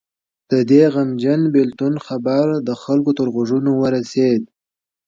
د 0.51 0.53
دې 0.69 0.83
غمجن 0.93 1.41
بېلتون 1.53 1.93
خبر 2.05 2.45
د 2.67 2.69
خلکو 2.83 3.11
تر 3.17 3.27
غوږونو 3.33 3.71
ورسېد. 3.81 4.41